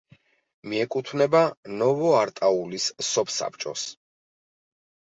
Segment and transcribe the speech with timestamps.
[0.71, 1.43] მიეკუთვნება
[1.83, 3.89] ნოვოარტაულის სოფსაბჭოს.